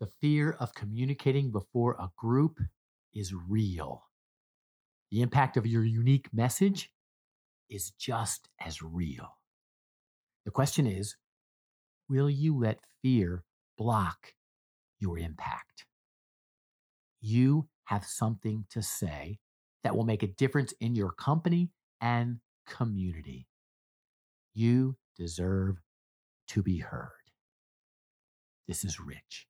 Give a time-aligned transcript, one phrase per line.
[0.00, 2.58] The fear of communicating before a group
[3.14, 4.04] is real.
[5.10, 6.90] The impact of your unique message
[7.70, 9.38] is just as real.
[10.44, 11.16] The question is
[12.08, 13.44] will you let fear
[13.78, 14.34] block
[15.00, 15.86] your impact?
[17.20, 19.38] You have something to say
[19.82, 21.70] that will make a difference in your company
[22.00, 23.46] and community.
[24.54, 25.76] You deserve
[26.48, 27.10] to be heard.
[28.68, 29.46] This is Rich,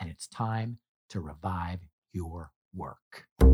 [0.00, 0.78] and it's time
[1.10, 1.80] to revive
[2.12, 3.26] your work.
[3.40, 3.44] I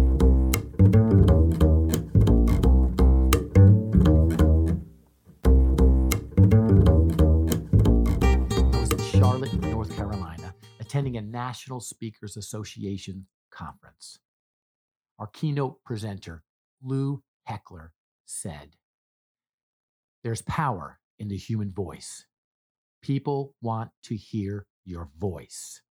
[8.79, 14.19] was in Charlotte, North Carolina, attending a National Speakers Association conference.
[15.19, 16.43] Our keynote presenter,
[16.83, 17.93] Lou Heckler,
[18.25, 18.77] said,
[20.25, 22.27] There's power in the human voice.
[23.03, 25.83] People want to hear your voice.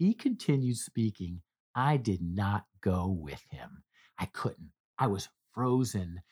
[0.00, 1.42] He continued speaking.
[1.74, 3.84] I did not go with him.
[4.18, 4.72] I couldn't.
[4.98, 6.22] I was frozen,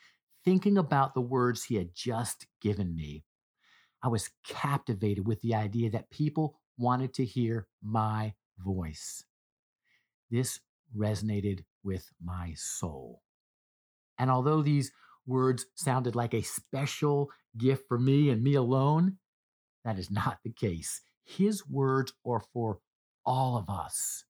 [0.43, 3.25] thinking about the words he had just given me.
[4.01, 9.23] I was captivated with the idea that people wanted to hear my voice.
[10.31, 10.59] This
[10.97, 13.21] resonated with my soul.
[14.17, 14.91] And although these
[15.27, 19.19] words sounded like a special gift for me and me alone,
[19.85, 21.01] that is not the case.
[21.23, 22.79] His words are for
[23.25, 24.25] all of us.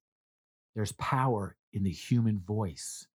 [0.76, 3.08] There's power in the human voice.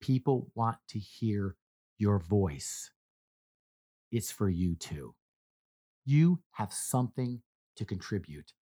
[0.00, 1.56] People want to hear
[1.98, 2.90] your voice.
[4.12, 5.14] It's for you too.
[6.04, 7.42] You have something
[7.76, 8.52] to contribute.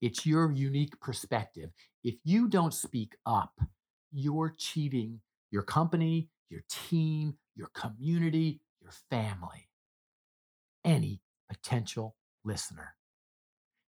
[0.00, 1.70] It's your unique perspective.
[2.02, 3.60] If you don't speak up,
[4.12, 5.20] you're cheating
[5.50, 9.68] your company, your team, your community, your family,
[10.84, 12.94] any potential listener.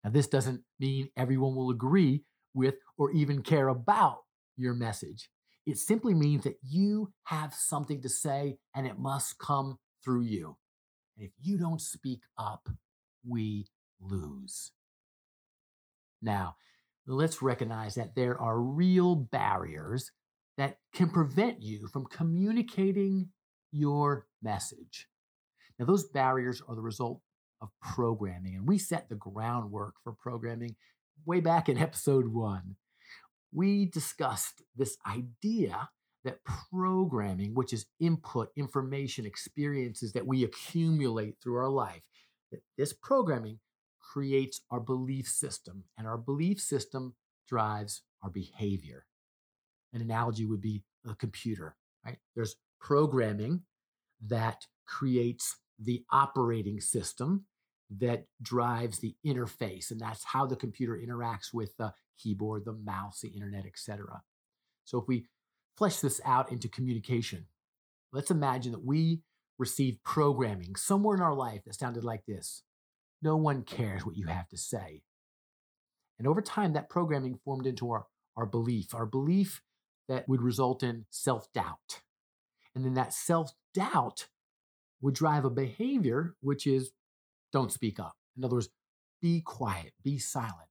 [0.03, 2.23] Now, this doesn't mean everyone will agree
[2.53, 4.19] with or even care about
[4.57, 5.29] your message.
[5.65, 10.57] It simply means that you have something to say and it must come through you.
[11.17, 12.67] And if you don't speak up,
[13.25, 13.67] we
[14.01, 14.71] lose.
[16.21, 16.55] Now,
[17.07, 20.11] let's recognize that there are real barriers
[20.57, 23.29] that can prevent you from communicating
[23.71, 25.07] your message.
[25.79, 27.21] Now, those barriers are the result
[27.63, 30.75] of programming, and we set the groundwork for programming
[31.25, 32.75] way back in episode one.
[33.51, 35.89] We discussed this idea
[36.25, 42.01] that programming, which is input, information, experiences that we accumulate through our life,
[42.51, 43.59] that this programming
[43.99, 47.15] creates our belief system, and our belief system
[47.47, 49.05] drives our behavior.
[49.93, 51.75] An analogy would be a computer,
[52.05, 52.17] right?
[52.35, 53.61] There's programming
[54.25, 57.45] that creates the operating system
[57.99, 63.21] that drives the interface, and that's how the computer interacts with the keyboard, the mouse,
[63.21, 64.21] the internet, etc.
[64.85, 65.27] So if we
[65.77, 67.47] flesh this out into communication,
[68.11, 69.21] let's imagine that we
[69.57, 72.63] received programming somewhere in our life that sounded like this
[73.21, 75.03] No one cares what you have to say.
[76.19, 78.05] And over time, that programming formed into our,
[78.37, 79.61] our belief, our belief
[80.07, 82.01] that would result in self doubt.
[82.75, 84.27] And then that self doubt
[85.01, 86.91] would drive a behavior, which is
[87.53, 88.15] don't speak up.
[88.37, 88.69] In other words,
[89.21, 90.67] be quiet, be silent.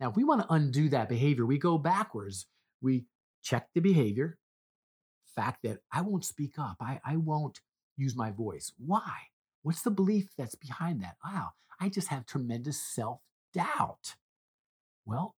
[0.00, 2.46] Now, if we want to undo that behavior, we go backwards.
[2.82, 3.06] We
[3.42, 4.38] check the behavior,
[5.34, 7.60] fact that I won't speak up, I, I won't
[7.96, 8.72] use my voice.
[8.84, 9.12] Why?
[9.62, 11.16] What's the belief that's behind that?
[11.24, 13.20] Wow, I just have tremendous self
[13.54, 14.16] doubt.
[15.06, 15.36] Well,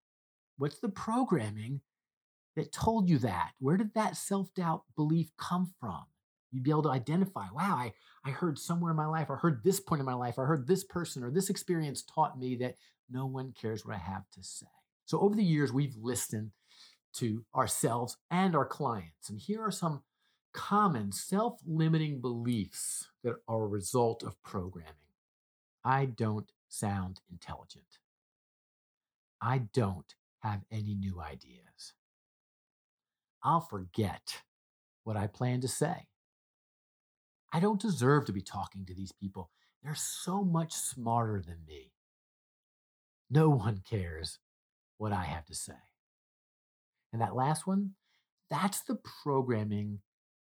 [0.57, 1.83] what's the programming
[2.57, 3.53] that told you that?
[3.59, 6.05] Where did that self doubt belief come from?
[6.53, 7.93] You'd be able to identify, wow, I,
[8.25, 10.67] I heard somewhere in my life, I heard this point in my life, I heard
[10.67, 12.75] this person or this experience taught me that
[13.11, 14.67] no one cares what I have to say.
[15.05, 16.53] So over the years, we've listened
[17.15, 19.29] to ourselves and our clients.
[19.29, 20.03] And here are some
[20.53, 24.95] common self limiting beliefs that are a result of programming.
[25.85, 27.99] I don't sound intelligent.
[29.41, 31.95] I don't have any new ideas.
[33.43, 34.43] I'll forget
[35.05, 36.07] what I plan to say.
[37.53, 39.51] I don't deserve to be talking to these people.
[39.83, 41.93] They're so much smarter than me.
[43.31, 44.39] No one cares
[44.99, 45.73] what I have to say.
[47.13, 47.93] And that last one,
[48.51, 50.01] that's the programming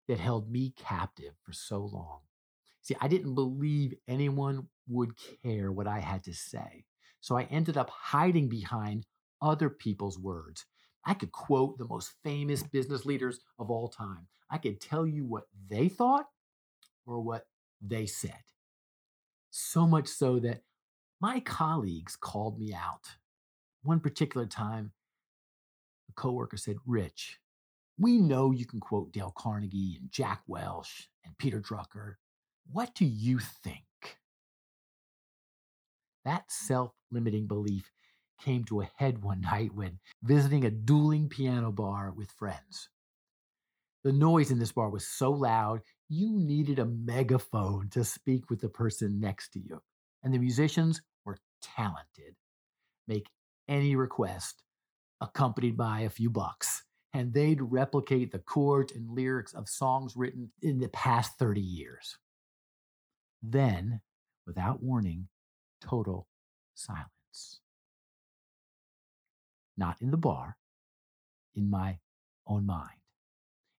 [0.09, 2.21] that held me captive for so long.
[2.83, 5.13] See, I didn't believe anyone would
[5.43, 6.85] care what I had to say.
[7.21, 9.07] So I ended up hiding behind
[9.43, 10.65] other people's words.
[11.05, 14.27] I could quote the most famous business leaders of all time.
[14.51, 16.27] I could tell you what they thought
[17.07, 17.47] or what
[17.81, 18.43] they said.
[19.51, 20.63] So much so that
[21.21, 23.17] my colleagues called me out.
[23.83, 24.93] One particular time,
[26.09, 27.41] a coworker said, Rich,
[27.99, 32.15] we know you can quote Dale Carnegie and Jack Welch and Peter Drucker.
[32.73, 33.85] What do you think?
[36.25, 37.91] That self limiting belief
[38.41, 42.89] came to a head one night when visiting a dueling piano bar with friends.
[44.03, 48.61] The noise in this bar was so loud, you needed a megaphone to speak with
[48.61, 49.83] the person next to you.
[50.23, 52.35] And the musicians were talented.
[53.07, 53.27] Make
[53.69, 54.63] any request
[55.21, 60.51] accompanied by a few bucks, and they'd replicate the chords and lyrics of songs written
[60.63, 62.17] in the past 30 years.
[63.43, 64.01] Then,
[64.47, 65.29] without warning,
[65.81, 66.27] total
[66.75, 67.61] silence.
[69.77, 70.57] Not in the bar,
[71.55, 71.99] in my
[72.47, 73.00] own mind.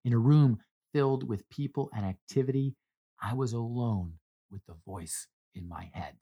[0.04, 0.60] In a room
[0.94, 2.76] filled with people and activity,
[3.22, 4.14] I was alone
[4.52, 6.16] with the voice in my head.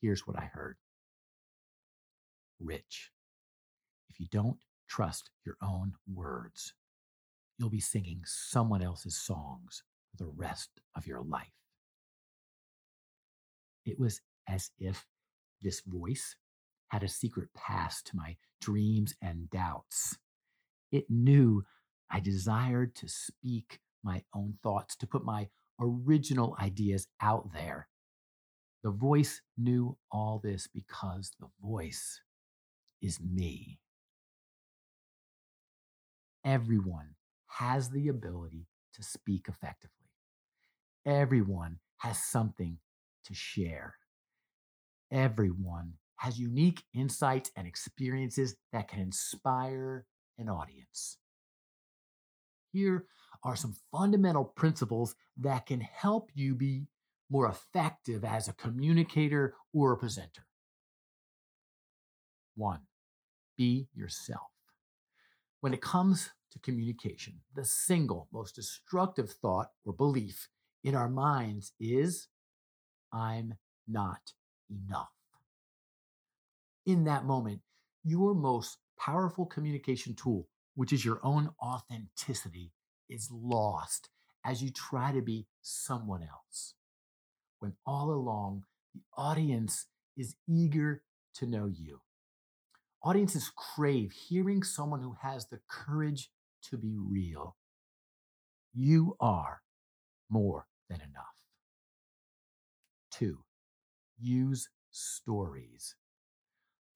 [0.00, 0.76] Here's what I heard
[2.60, 3.10] Rich,
[4.08, 4.58] if you don't
[4.88, 6.74] trust your own words,
[7.58, 11.52] you'll be singing someone else's songs for the rest of your life.
[13.86, 15.06] It was as if
[15.62, 16.36] this voice
[16.88, 20.18] had a secret pass to my dreams and doubts.
[20.92, 21.64] It knew
[22.10, 25.48] I desired to speak my own thoughts, to put my
[25.80, 27.88] original ideas out there.
[28.82, 32.20] The voice knew all this because the voice
[33.02, 33.78] is me.
[36.44, 37.14] Everyone
[37.58, 40.10] has the ability to speak effectively.
[41.06, 42.78] Everyone has something
[43.24, 43.94] to share.
[45.12, 50.06] Everyone has unique insights and experiences that can inspire
[50.38, 51.18] an audience.
[52.72, 53.06] Here
[53.42, 56.86] are some fundamental principles that can help you be
[57.30, 60.46] more effective as a communicator or a presenter.
[62.56, 62.80] One,
[63.56, 64.50] be yourself.
[65.60, 70.48] When it comes to communication, the single most destructive thought or belief
[70.82, 72.28] in our minds is
[73.12, 73.54] I'm
[73.86, 74.32] not
[74.70, 75.08] enough.
[76.86, 77.60] In that moment,
[78.04, 80.48] your most powerful communication tool,
[80.80, 82.72] which is your own authenticity,
[83.06, 84.08] is lost
[84.46, 86.72] as you try to be someone else.
[87.58, 91.02] When all along, the audience is eager
[91.34, 92.00] to know you.
[93.02, 96.30] Audiences crave hearing someone who has the courage
[96.70, 97.58] to be real.
[98.72, 99.60] You are
[100.30, 101.44] more than enough.
[103.10, 103.40] Two,
[104.18, 105.94] use stories.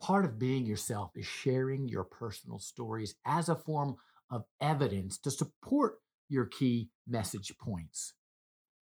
[0.01, 3.97] Part of being yourself is sharing your personal stories as a form
[4.31, 5.97] of evidence to support
[6.29, 8.15] your key message points.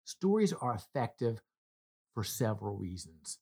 [0.06, 1.42] Stories are effective
[2.14, 3.40] for several reasons.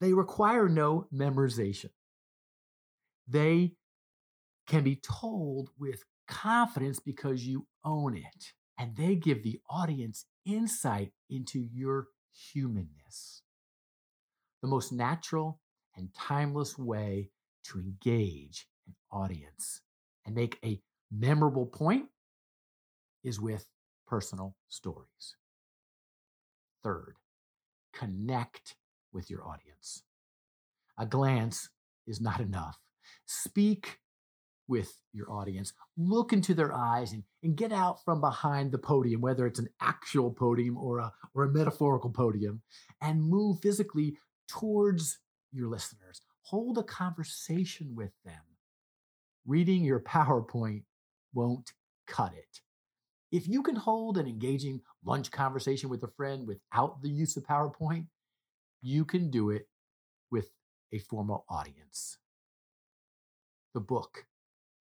[0.00, 1.90] They require no memorization.
[3.26, 3.72] They
[4.66, 11.12] can be told with confidence because you own it, and they give the audience insight
[11.30, 12.08] into your
[12.52, 13.42] humanness.
[14.62, 15.60] The most natural
[15.96, 17.30] and timeless way
[17.64, 19.80] to engage an audience
[20.24, 22.06] and make a memorable point
[23.24, 23.68] is with
[24.06, 25.36] personal stories.
[26.82, 27.16] Third,
[27.92, 28.76] connect
[29.12, 30.02] with your audience.
[30.98, 31.70] A glance
[32.06, 32.78] is not enough.
[33.26, 33.98] Speak
[34.68, 35.72] with your audience.
[35.96, 39.68] Look into their eyes and, and get out from behind the podium, whether it's an
[39.80, 42.62] actual podium or a, or a metaphorical podium,
[43.00, 44.16] and move physically
[44.48, 45.18] towards
[45.52, 46.20] your listeners.
[46.42, 48.42] Hold a conversation with them.
[49.46, 50.82] Reading your PowerPoint
[51.34, 51.72] won't
[52.06, 52.60] cut it.
[53.32, 57.44] If you can hold an engaging lunch conversation with a friend without the use of
[57.44, 58.06] PowerPoint,
[58.82, 59.68] you can do it
[60.30, 60.50] with
[60.92, 62.18] a formal audience.
[63.74, 64.26] The book,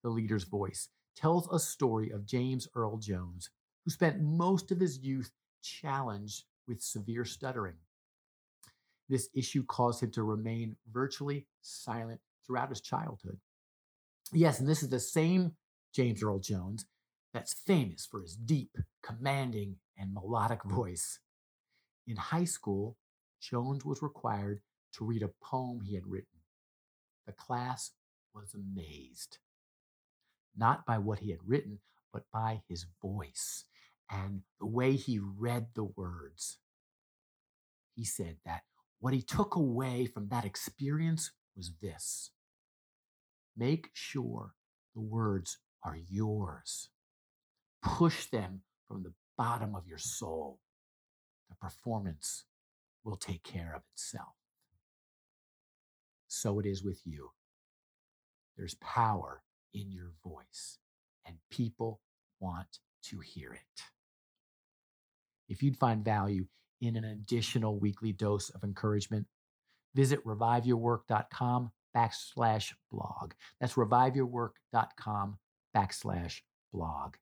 [0.02, 3.50] The Leader's Voice, tells a story of James Earl Jones,
[3.84, 5.30] who spent most of his youth
[5.62, 7.76] challenged with severe stuttering.
[9.08, 13.38] This issue caused him to remain virtually silent throughout his childhood.
[14.32, 15.52] Yes, and this is the same
[15.94, 16.86] James Earl Jones
[17.32, 21.18] that's famous for his deep, commanding, and melodic voice.
[22.06, 22.96] In high school,
[23.40, 24.60] Jones was required
[24.94, 26.28] to read a poem he had written.
[27.26, 27.90] The class
[28.34, 29.38] was amazed,
[30.56, 31.80] not by what he had written,
[32.12, 33.64] but by his voice
[34.10, 36.58] and the way he read the words.
[37.94, 38.62] He said that
[39.04, 42.30] what he took away from that experience was this
[43.56, 44.54] make sure
[44.94, 46.88] the words are yours.
[47.82, 50.60] Push them from the bottom of your soul.
[51.50, 52.44] The performance
[53.04, 54.34] will take care of itself.
[56.28, 57.30] so it is with you.
[58.56, 59.42] There's power
[59.74, 60.78] in your voice,
[61.26, 62.00] and people
[62.40, 63.82] want to hear it.
[65.48, 66.46] If you'd find value
[66.84, 69.26] in an additional weekly dose of encouragement,
[69.94, 73.32] visit reviveyourwork.com backslash blog.
[73.60, 75.38] That's reviveyourwork.com
[75.76, 76.40] backslash
[76.72, 77.14] blog.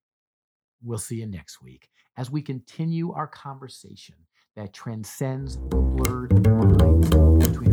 [0.82, 4.16] We'll see you next week as we continue our conversation
[4.56, 7.08] that transcends the blurred lines
[7.46, 7.71] between